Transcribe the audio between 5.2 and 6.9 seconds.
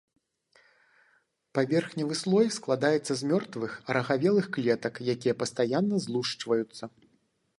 пастаянна злушчваюцца.